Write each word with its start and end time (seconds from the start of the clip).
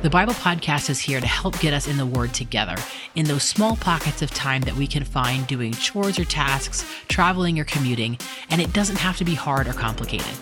The 0.00 0.08
Bible 0.08 0.34
Podcast 0.34 0.90
is 0.90 1.00
here 1.00 1.20
to 1.20 1.26
help 1.26 1.58
get 1.58 1.74
us 1.74 1.88
in 1.88 1.96
the 1.96 2.06
Word 2.06 2.32
together 2.32 2.76
in 3.16 3.26
those 3.26 3.42
small 3.42 3.74
pockets 3.74 4.22
of 4.22 4.30
time 4.30 4.62
that 4.62 4.76
we 4.76 4.86
can 4.86 5.02
find 5.02 5.44
doing 5.48 5.72
chores 5.72 6.20
or 6.20 6.24
tasks, 6.24 6.84
traveling 7.08 7.58
or 7.58 7.64
commuting, 7.64 8.16
and 8.48 8.60
it 8.60 8.72
doesn't 8.72 8.98
have 8.98 9.16
to 9.16 9.24
be 9.24 9.34
hard 9.34 9.66
or 9.66 9.72
complicated. 9.72 10.32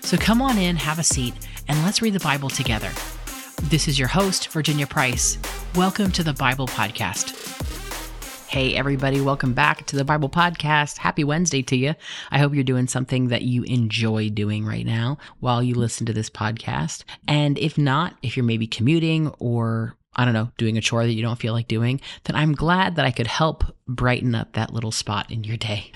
So 0.00 0.16
come 0.16 0.40
on 0.40 0.56
in, 0.56 0.76
have 0.76 0.98
a 0.98 1.04
seat, 1.04 1.34
and 1.68 1.82
let's 1.82 2.00
read 2.00 2.14
the 2.14 2.20
Bible 2.20 2.48
together. 2.48 2.90
This 3.64 3.88
is 3.88 3.98
your 3.98 4.08
host, 4.08 4.48
Virginia 4.48 4.86
Price. 4.86 5.36
Welcome 5.74 6.10
to 6.12 6.24
the 6.24 6.32
Bible 6.32 6.66
Podcast. 6.66 7.73
Hey, 8.54 8.76
everybody, 8.76 9.20
welcome 9.20 9.52
back 9.52 9.84
to 9.86 9.96
the 9.96 10.04
Bible 10.04 10.28
Podcast. 10.28 10.98
Happy 10.98 11.24
Wednesday 11.24 11.60
to 11.62 11.74
you. 11.74 11.96
I 12.30 12.38
hope 12.38 12.54
you're 12.54 12.62
doing 12.62 12.86
something 12.86 13.26
that 13.26 13.42
you 13.42 13.64
enjoy 13.64 14.30
doing 14.30 14.64
right 14.64 14.86
now 14.86 15.18
while 15.40 15.60
you 15.60 15.74
listen 15.74 16.06
to 16.06 16.12
this 16.12 16.30
podcast. 16.30 17.02
And 17.26 17.58
if 17.58 17.76
not, 17.76 18.14
if 18.22 18.36
you're 18.36 18.44
maybe 18.44 18.68
commuting 18.68 19.34
or 19.40 19.96
I 20.14 20.24
don't 20.24 20.34
know, 20.34 20.52
doing 20.56 20.78
a 20.78 20.80
chore 20.80 21.04
that 21.04 21.14
you 21.14 21.22
don't 21.22 21.40
feel 21.40 21.52
like 21.52 21.66
doing, 21.66 22.00
then 22.26 22.36
I'm 22.36 22.52
glad 22.52 22.94
that 22.94 23.04
I 23.04 23.10
could 23.10 23.26
help 23.26 23.64
brighten 23.88 24.36
up 24.36 24.52
that 24.52 24.72
little 24.72 24.92
spot 24.92 25.32
in 25.32 25.42
your 25.42 25.56
day. 25.56 25.90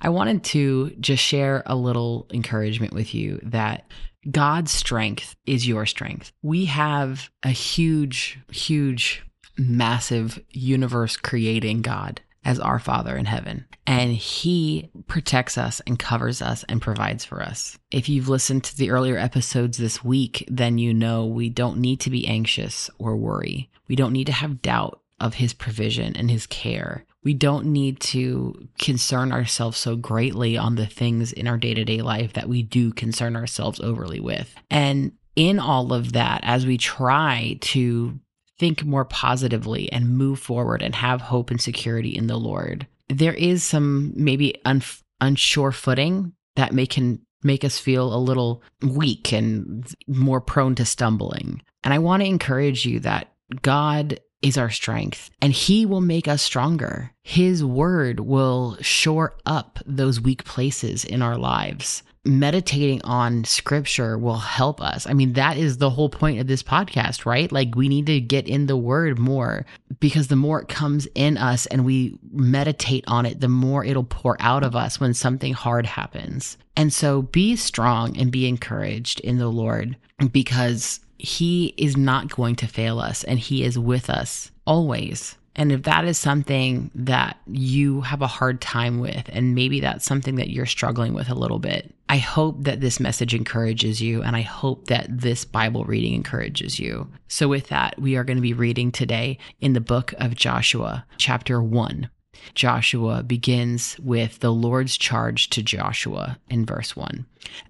I 0.00 0.08
wanted 0.08 0.44
to 0.44 0.96
just 1.00 1.22
share 1.22 1.62
a 1.66 1.76
little 1.76 2.26
encouragement 2.32 2.94
with 2.94 3.14
you 3.14 3.38
that 3.42 3.84
God's 4.30 4.70
strength 4.70 5.36
is 5.44 5.68
your 5.68 5.84
strength. 5.84 6.32
We 6.40 6.64
have 6.64 7.28
a 7.42 7.50
huge, 7.50 8.38
huge 8.50 9.24
massive 9.58 10.40
universe 10.50 11.16
creating 11.16 11.82
God 11.82 12.20
as 12.44 12.60
our 12.60 12.78
Father 12.78 13.16
in 13.16 13.26
heaven. 13.26 13.66
And 13.86 14.12
He 14.12 14.90
protects 15.06 15.58
us 15.58 15.80
and 15.86 15.98
covers 15.98 16.40
us 16.40 16.64
and 16.68 16.80
provides 16.80 17.24
for 17.24 17.42
us. 17.42 17.78
If 17.90 18.08
you've 18.08 18.28
listened 18.28 18.64
to 18.64 18.76
the 18.76 18.90
earlier 18.90 19.18
episodes 19.18 19.78
this 19.78 20.04
week, 20.04 20.44
then 20.48 20.78
you 20.78 20.94
know 20.94 21.26
we 21.26 21.48
don't 21.48 21.78
need 21.78 22.00
to 22.00 22.10
be 22.10 22.26
anxious 22.26 22.88
or 22.98 23.16
worry. 23.16 23.70
We 23.88 23.96
don't 23.96 24.12
need 24.12 24.26
to 24.26 24.32
have 24.32 24.62
doubt 24.62 25.00
of 25.20 25.34
His 25.34 25.52
provision 25.52 26.16
and 26.16 26.30
His 26.30 26.46
care. 26.46 27.04
We 27.24 27.34
don't 27.34 27.66
need 27.66 28.00
to 28.00 28.68
concern 28.78 29.32
ourselves 29.32 29.76
so 29.76 29.96
greatly 29.96 30.56
on 30.56 30.76
the 30.76 30.86
things 30.86 31.32
in 31.32 31.48
our 31.48 31.58
day 31.58 31.74
to 31.74 31.84
day 31.84 32.00
life 32.00 32.32
that 32.34 32.48
we 32.48 32.62
do 32.62 32.92
concern 32.92 33.36
ourselves 33.36 33.80
overly 33.80 34.20
with. 34.20 34.54
And 34.70 35.12
in 35.34 35.58
all 35.58 35.92
of 35.92 36.12
that, 36.12 36.40
as 36.44 36.66
we 36.66 36.78
try 36.78 37.58
to 37.60 38.18
think 38.58 38.84
more 38.84 39.04
positively 39.04 39.90
and 39.92 40.16
move 40.16 40.40
forward 40.40 40.82
and 40.82 40.94
have 40.94 41.20
hope 41.20 41.50
and 41.50 41.60
security 41.60 42.10
in 42.10 42.26
the 42.26 42.36
Lord. 42.36 42.86
There 43.08 43.34
is 43.34 43.62
some 43.62 44.12
maybe 44.16 44.60
un- 44.64 44.82
unsure 45.20 45.72
footing 45.72 46.32
that 46.56 46.72
may 46.72 46.86
can 46.86 47.20
make 47.42 47.64
us 47.64 47.78
feel 47.78 48.12
a 48.12 48.18
little 48.18 48.62
weak 48.82 49.32
and 49.32 49.86
more 50.06 50.40
prone 50.40 50.74
to 50.74 50.84
stumbling. 50.84 51.62
And 51.84 51.94
I 51.94 51.98
want 51.98 52.22
to 52.22 52.28
encourage 52.28 52.84
you 52.84 53.00
that 53.00 53.32
God 53.62 54.18
is 54.42 54.56
our 54.56 54.70
strength 54.70 55.30
and 55.42 55.52
he 55.52 55.84
will 55.86 56.00
make 56.00 56.28
us 56.28 56.42
stronger. 56.42 57.12
His 57.22 57.64
word 57.64 58.20
will 58.20 58.76
shore 58.80 59.36
up 59.44 59.78
those 59.84 60.20
weak 60.20 60.44
places 60.44 61.04
in 61.04 61.22
our 61.22 61.36
lives 61.36 62.02
meditating 62.28 63.00
on 63.02 63.42
scripture 63.44 64.18
will 64.18 64.38
help 64.38 64.80
us. 64.80 65.06
I 65.06 65.14
mean, 65.14 65.32
that 65.32 65.56
is 65.56 65.78
the 65.78 65.90
whole 65.90 66.10
point 66.10 66.40
of 66.40 66.46
this 66.46 66.62
podcast, 66.62 67.24
right? 67.24 67.50
Like, 67.50 67.74
we 67.74 67.88
need 67.88 68.06
to 68.06 68.20
get 68.20 68.46
in 68.46 68.66
the 68.66 68.76
word 68.76 69.18
more 69.18 69.64
because 69.98 70.28
the 70.28 70.36
more 70.36 70.60
it 70.60 70.68
comes 70.68 71.08
in 71.14 71.38
us 71.38 71.66
and 71.66 71.84
we 71.84 72.18
meditate 72.30 73.04
on 73.06 73.24
it, 73.24 73.40
the 73.40 73.48
more 73.48 73.84
it'll 73.84 74.04
pour 74.04 74.36
out 74.40 74.62
of 74.62 74.76
us 74.76 75.00
when 75.00 75.14
something 75.14 75.54
hard 75.54 75.86
happens. 75.86 76.58
And 76.76 76.92
so 76.92 77.22
be 77.22 77.56
strong 77.56 78.16
and 78.16 78.30
be 78.30 78.46
encouraged 78.46 79.20
in 79.20 79.38
the 79.38 79.48
Lord 79.48 79.96
because 80.30 81.00
he 81.18 81.74
is 81.76 81.96
not 81.96 82.30
going 82.30 82.56
to 82.56 82.66
fail 82.66 82.98
us 82.98 83.24
and 83.24 83.38
he 83.38 83.64
is 83.64 83.78
with 83.78 84.08
us 84.08 84.50
always. 84.66 85.36
And 85.56 85.72
if 85.72 85.82
that 85.82 86.04
is 86.04 86.16
something 86.16 86.92
that 86.94 87.36
you 87.48 88.02
have 88.02 88.22
a 88.22 88.28
hard 88.28 88.60
time 88.60 89.00
with, 89.00 89.28
and 89.32 89.56
maybe 89.56 89.80
that's 89.80 90.04
something 90.04 90.36
that 90.36 90.50
you're 90.50 90.66
struggling 90.66 91.14
with 91.14 91.28
a 91.28 91.34
little 91.34 91.58
bit, 91.58 91.92
I 92.08 92.18
hope 92.18 92.62
that 92.62 92.80
this 92.80 93.00
message 93.00 93.34
encourages 93.34 94.00
you. 94.00 94.22
And 94.22 94.36
I 94.36 94.42
hope 94.42 94.86
that 94.86 95.06
this 95.08 95.44
Bible 95.44 95.84
reading 95.84 96.14
encourages 96.14 96.78
you. 96.78 97.08
So, 97.26 97.48
with 97.48 97.66
that, 97.68 98.00
we 98.00 98.14
are 98.14 98.22
going 98.22 98.36
to 98.36 98.42
be 98.42 98.52
reading 98.52 98.92
today 98.92 99.38
in 99.60 99.72
the 99.72 99.80
book 99.80 100.14
of 100.18 100.36
Joshua, 100.36 101.04
chapter 101.16 101.60
1. 101.60 102.08
Joshua 102.54 103.22
begins 103.22 103.98
with 103.98 104.40
the 104.40 104.52
Lord's 104.52 104.96
charge 104.96 105.50
to 105.50 105.62
Joshua 105.62 106.38
in 106.48 106.66
verse 106.66 106.96
1. 106.96 107.26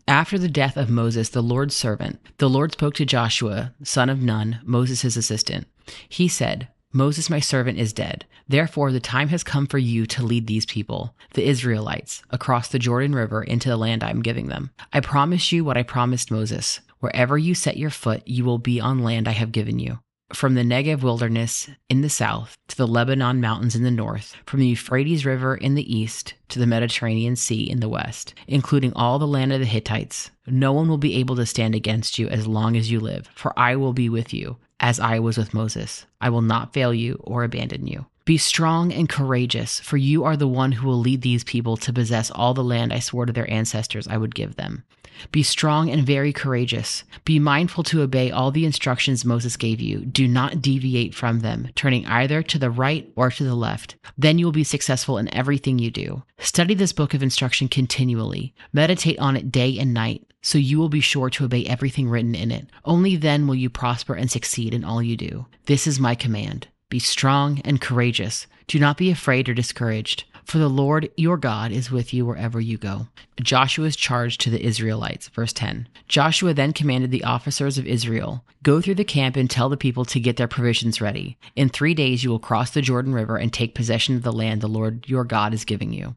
After 0.06 0.38
the 0.38 0.48
death 0.48 0.76
of 0.76 0.90
Moses, 0.90 1.28
the 1.28 1.42
Lord's 1.42 1.76
servant, 1.76 2.20
the 2.38 2.50
Lord 2.50 2.72
spoke 2.72 2.94
to 2.94 3.04
Joshua, 3.04 3.74
son 3.82 4.08
of 4.08 4.20
Nun, 4.20 4.60
Moses' 4.64 5.16
assistant. 5.16 5.66
He 6.08 6.28
said, 6.28 6.68
Moses, 6.92 7.28
my 7.28 7.38
servant, 7.38 7.78
is 7.78 7.92
dead. 7.92 8.24
Therefore, 8.48 8.92
the 8.92 9.00
time 9.00 9.28
has 9.28 9.44
come 9.44 9.66
for 9.66 9.76
you 9.76 10.06
to 10.06 10.24
lead 10.24 10.46
these 10.46 10.64
people, 10.64 11.14
the 11.34 11.46
Israelites, 11.46 12.22
across 12.30 12.68
the 12.68 12.78
Jordan 12.78 13.14
River 13.14 13.42
into 13.42 13.68
the 13.68 13.76
land 13.76 14.02
I 14.02 14.10
am 14.10 14.22
giving 14.22 14.48
them. 14.48 14.70
I 14.92 15.00
promise 15.00 15.52
you 15.52 15.64
what 15.64 15.76
I 15.76 15.82
promised 15.82 16.30
Moses. 16.30 16.80
Wherever 17.00 17.36
you 17.36 17.54
set 17.54 17.76
your 17.76 17.90
foot, 17.90 18.26
you 18.26 18.44
will 18.44 18.58
be 18.58 18.80
on 18.80 19.04
land 19.04 19.28
I 19.28 19.32
have 19.32 19.52
given 19.52 19.78
you. 19.78 19.98
From 20.34 20.54
the 20.54 20.62
Negev 20.62 21.00
wilderness 21.00 21.70
in 21.88 22.02
the 22.02 22.10
south 22.10 22.58
to 22.68 22.76
the 22.76 22.86
Lebanon 22.86 23.40
mountains 23.40 23.74
in 23.74 23.82
the 23.82 23.90
north, 23.90 24.36
from 24.44 24.60
the 24.60 24.66
Euphrates 24.66 25.24
River 25.24 25.56
in 25.56 25.74
the 25.74 25.96
east 25.96 26.34
to 26.50 26.58
the 26.58 26.66
Mediterranean 26.66 27.34
Sea 27.34 27.62
in 27.62 27.80
the 27.80 27.88
west, 27.88 28.34
including 28.46 28.92
all 28.92 29.18
the 29.18 29.26
land 29.26 29.54
of 29.54 29.60
the 29.60 29.64
Hittites, 29.64 30.30
no 30.46 30.70
one 30.70 30.86
will 30.86 30.98
be 30.98 31.14
able 31.14 31.34
to 31.36 31.46
stand 31.46 31.74
against 31.74 32.18
you 32.18 32.28
as 32.28 32.46
long 32.46 32.76
as 32.76 32.90
you 32.90 33.00
live, 33.00 33.30
for 33.34 33.58
I 33.58 33.76
will 33.76 33.94
be 33.94 34.10
with 34.10 34.34
you 34.34 34.58
as 34.80 35.00
I 35.00 35.18
was 35.18 35.38
with 35.38 35.54
Moses. 35.54 36.04
I 36.20 36.28
will 36.28 36.42
not 36.42 36.74
fail 36.74 36.92
you 36.92 37.18
or 37.24 37.42
abandon 37.42 37.86
you. 37.86 38.04
Be 38.26 38.36
strong 38.36 38.92
and 38.92 39.08
courageous, 39.08 39.80
for 39.80 39.96
you 39.96 40.24
are 40.24 40.36
the 40.36 40.46
one 40.46 40.72
who 40.72 40.86
will 40.86 40.98
lead 40.98 41.22
these 41.22 41.42
people 41.42 41.78
to 41.78 41.92
possess 41.94 42.30
all 42.30 42.52
the 42.52 42.62
land 42.62 42.92
I 42.92 42.98
swore 42.98 43.24
to 43.24 43.32
their 43.32 43.50
ancestors 43.50 44.06
I 44.06 44.18
would 44.18 44.34
give 44.34 44.56
them. 44.56 44.84
Be 45.32 45.42
strong 45.42 45.90
and 45.90 46.06
very 46.06 46.32
courageous. 46.32 47.04
Be 47.24 47.38
mindful 47.38 47.84
to 47.84 48.02
obey 48.02 48.30
all 48.30 48.50
the 48.50 48.64
instructions 48.64 49.24
Moses 49.24 49.56
gave 49.56 49.80
you. 49.80 50.04
Do 50.04 50.26
not 50.26 50.62
deviate 50.62 51.14
from 51.14 51.40
them, 51.40 51.68
turning 51.74 52.06
either 52.06 52.42
to 52.42 52.58
the 52.58 52.70
right 52.70 53.10
or 53.16 53.30
to 53.30 53.44
the 53.44 53.54
left. 53.54 53.96
Then 54.16 54.38
you 54.38 54.44
will 54.44 54.52
be 54.52 54.64
successful 54.64 55.18
in 55.18 55.32
everything 55.34 55.78
you 55.78 55.90
do. 55.90 56.22
Study 56.38 56.74
this 56.74 56.92
book 56.92 57.14
of 57.14 57.22
instruction 57.22 57.68
continually. 57.68 58.54
Meditate 58.72 59.18
on 59.18 59.36
it 59.36 59.52
day 59.52 59.78
and 59.78 59.92
night 59.92 60.24
so 60.40 60.56
you 60.56 60.78
will 60.78 60.88
be 60.88 61.00
sure 61.00 61.30
to 61.30 61.44
obey 61.44 61.64
everything 61.66 62.08
written 62.08 62.34
in 62.34 62.50
it. 62.50 62.68
Only 62.84 63.16
then 63.16 63.46
will 63.46 63.54
you 63.54 63.68
prosper 63.68 64.14
and 64.14 64.30
succeed 64.30 64.72
in 64.72 64.84
all 64.84 65.02
you 65.02 65.16
do. 65.16 65.46
This 65.66 65.86
is 65.86 66.00
my 66.00 66.14
command. 66.14 66.68
Be 66.88 66.98
strong 66.98 67.60
and 67.64 67.80
courageous. 67.80 68.46
Do 68.66 68.78
not 68.78 68.96
be 68.96 69.10
afraid 69.10 69.48
or 69.48 69.54
discouraged, 69.54 70.24
for 70.48 70.56
the 70.56 70.68
Lord 70.68 71.10
your 71.14 71.36
God 71.36 71.70
is 71.72 71.90
with 71.90 72.14
you 72.14 72.24
wherever 72.24 72.58
you 72.58 72.78
go. 72.78 73.06
Joshua's 73.36 73.94
charge 73.94 74.38
to 74.38 74.50
the 74.50 74.64
Israelites, 74.64 75.28
verse 75.28 75.52
10. 75.52 75.86
Joshua 76.08 76.54
then 76.54 76.72
commanded 76.72 77.10
the 77.10 77.24
officers 77.24 77.76
of 77.76 77.86
Israel 77.86 78.42
Go 78.62 78.80
through 78.80 78.96
the 78.96 79.04
camp 79.04 79.36
and 79.36 79.48
tell 79.48 79.68
the 79.68 79.76
people 79.76 80.04
to 80.06 80.18
get 80.18 80.36
their 80.36 80.48
provisions 80.48 81.00
ready. 81.00 81.36
In 81.54 81.68
three 81.68 81.94
days 81.94 82.24
you 82.24 82.30
will 82.30 82.38
cross 82.38 82.70
the 82.70 82.82
Jordan 82.82 83.12
River 83.12 83.36
and 83.36 83.52
take 83.52 83.74
possession 83.74 84.16
of 84.16 84.22
the 84.22 84.32
land 84.32 84.62
the 84.62 84.68
Lord 84.68 85.06
your 85.06 85.24
God 85.24 85.52
is 85.52 85.64
giving 85.64 85.92
you. 85.92 86.16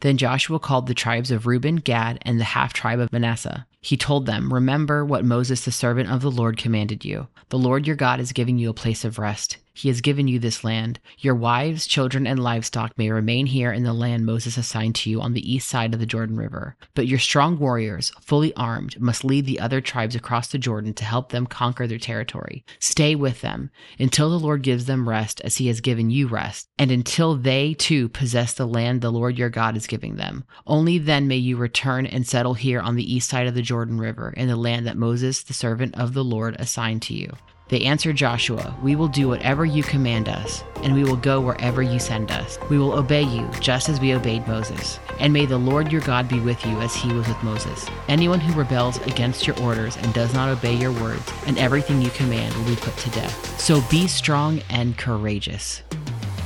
Then 0.00 0.18
Joshua 0.18 0.58
called 0.58 0.86
the 0.86 0.94
tribes 0.94 1.30
of 1.30 1.46
Reuben, 1.46 1.76
Gad, 1.76 2.18
and 2.22 2.40
the 2.40 2.44
half 2.44 2.72
tribe 2.72 2.98
of 2.98 3.12
Manasseh. 3.12 3.66
He 3.80 3.96
told 3.96 4.26
them, 4.26 4.52
Remember 4.52 5.04
what 5.04 5.24
Moses, 5.24 5.64
the 5.64 5.72
servant 5.72 6.10
of 6.10 6.20
the 6.20 6.30
Lord, 6.30 6.56
commanded 6.56 7.04
you. 7.04 7.28
The 7.50 7.58
Lord 7.58 7.86
your 7.86 7.96
God 7.96 8.18
is 8.18 8.32
giving 8.32 8.58
you 8.58 8.70
a 8.70 8.74
place 8.74 9.04
of 9.04 9.18
rest. 9.18 9.58
He 9.78 9.86
has 9.86 10.00
given 10.00 10.26
you 10.26 10.40
this 10.40 10.64
land. 10.64 10.98
Your 11.20 11.36
wives, 11.36 11.86
children, 11.86 12.26
and 12.26 12.42
livestock 12.42 12.98
may 12.98 13.10
remain 13.10 13.46
here 13.46 13.70
in 13.70 13.84
the 13.84 13.92
land 13.92 14.26
Moses 14.26 14.56
assigned 14.56 14.96
to 14.96 15.10
you 15.10 15.20
on 15.20 15.34
the 15.34 15.54
east 15.54 15.68
side 15.68 15.94
of 15.94 16.00
the 16.00 16.04
Jordan 16.04 16.36
River. 16.36 16.74
But 16.96 17.06
your 17.06 17.20
strong 17.20 17.60
warriors, 17.60 18.10
fully 18.20 18.52
armed, 18.56 19.00
must 19.00 19.22
lead 19.24 19.46
the 19.46 19.60
other 19.60 19.80
tribes 19.80 20.16
across 20.16 20.48
the 20.48 20.58
Jordan 20.58 20.94
to 20.94 21.04
help 21.04 21.30
them 21.30 21.46
conquer 21.46 21.86
their 21.86 21.96
territory. 21.96 22.64
Stay 22.80 23.14
with 23.14 23.40
them 23.40 23.70
until 24.00 24.30
the 24.30 24.44
Lord 24.44 24.62
gives 24.62 24.86
them 24.86 25.08
rest 25.08 25.40
as 25.42 25.58
he 25.58 25.68
has 25.68 25.80
given 25.80 26.10
you 26.10 26.26
rest, 26.26 26.68
and 26.76 26.90
until 26.90 27.36
they 27.36 27.74
too 27.74 28.08
possess 28.08 28.54
the 28.54 28.66
land 28.66 29.00
the 29.00 29.12
Lord 29.12 29.38
your 29.38 29.48
God 29.48 29.76
is 29.76 29.86
giving 29.86 30.16
them. 30.16 30.42
Only 30.66 30.98
then 30.98 31.28
may 31.28 31.36
you 31.36 31.56
return 31.56 32.04
and 32.04 32.26
settle 32.26 32.54
here 32.54 32.80
on 32.80 32.96
the 32.96 33.14
east 33.14 33.30
side 33.30 33.46
of 33.46 33.54
the 33.54 33.62
Jordan 33.62 34.00
River 34.00 34.34
in 34.36 34.48
the 34.48 34.56
land 34.56 34.88
that 34.88 34.96
Moses, 34.96 35.44
the 35.44 35.54
servant 35.54 35.94
of 35.94 36.14
the 36.14 36.24
Lord, 36.24 36.56
assigned 36.58 37.02
to 37.02 37.14
you. 37.14 37.32
They 37.68 37.82
answered 37.82 38.16
Joshua, 38.16 38.74
We 38.82 38.96
will 38.96 39.08
do 39.08 39.28
whatever 39.28 39.66
you 39.66 39.82
command 39.82 40.28
us, 40.28 40.64
and 40.82 40.94
we 40.94 41.04
will 41.04 41.16
go 41.16 41.38
wherever 41.38 41.82
you 41.82 41.98
send 41.98 42.30
us. 42.30 42.58
We 42.70 42.78
will 42.78 42.94
obey 42.94 43.22
you, 43.22 43.46
just 43.60 43.90
as 43.90 44.00
we 44.00 44.14
obeyed 44.14 44.48
Moses. 44.48 44.98
And 45.20 45.32
may 45.32 45.44
the 45.44 45.58
Lord 45.58 45.92
your 45.92 46.00
God 46.00 46.28
be 46.28 46.40
with 46.40 46.64
you 46.64 46.78
as 46.78 46.94
he 46.94 47.12
was 47.12 47.28
with 47.28 47.42
Moses. 47.42 47.86
Anyone 48.08 48.40
who 48.40 48.58
rebels 48.58 48.96
against 49.06 49.46
your 49.46 49.60
orders 49.60 49.98
and 49.98 50.14
does 50.14 50.32
not 50.32 50.48
obey 50.48 50.74
your 50.74 50.92
words, 50.92 51.30
and 51.46 51.58
everything 51.58 52.00
you 52.00 52.10
command 52.10 52.54
will 52.56 52.64
be 52.64 52.76
put 52.76 52.96
to 52.96 53.10
death. 53.10 53.60
So 53.60 53.82
be 53.90 54.08
strong 54.08 54.62
and 54.70 54.96
courageous. 54.96 55.82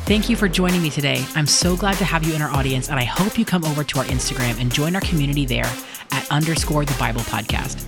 Thank 0.06 0.28
you 0.28 0.34
for 0.34 0.48
joining 0.48 0.82
me 0.82 0.90
today. 0.90 1.24
I'm 1.36 1.46
so 1.46 1.76
glad 1.76 1.96
to 1.98 2.04
have 2.04 2.24
you 2.24 2.34
in 2.34 2.42
our 2.42 2.50
audience, 2.50 2.90
and 2.90 2.98
I 2.98 3.04
hope 3.04 3.38
you 3.38 3.44
come 3.44 3.64
over 3.64 3.84
to 3.84 3.98
our 4.00 4.04
Instagram 4.06 4.60
and 4.60 4.72
join 4.72 4.96
our 4.96 5.00
community 5.02 5.46
there 5.46 5.72
at 6.10 6.28
underscore 6.32 6.84
the 6.84 6.96
Bible 6.98 7.20
podcast. 7.22 7.86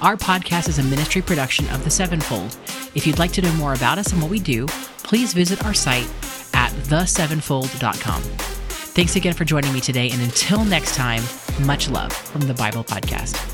Our 0.00 0.16
podcast 0.16 0.68
is 0.68 0.78
a 0.78 0.82
ministry 0.82 1.22
production 1.22 1.68
of 1.70 1.84
The 1.84 1.90
Sevenfold. 1.90 2.56
If 2.94 3.06
you'd 3.06 3.18
like 3.18 3.32
to 3.32 3.42
know 3.42 3.52
more 3.54 3.72
about 3.74 3.98
us 3.98 4.12
and 4.12 4.20
what 4.20 4.30
we 4.30 4.38
do, 4.38 4.66
please 5.02 5.32
visit 5.32 5.64
our 5.64 5.74
site 5.74 6.08
at 6.52 6.70
thesevenfold.com. 6.72 8.22
Thanks 8.22 9.16
again 9.16 9.32
for 9.32 9.44
joining 9.44 9.72
me 9.72 9.80
today, 9.80 10.10
and 10.10 10.20
until 10.20 10.64
next 10.64 10.94
time, 10.94 11.22
much 11.60 11.88
love 11.88 12.12
from 12.12 12.42
the 12.42 12.54
Bible 12.54 12.84
Podcast. 12.84 13.53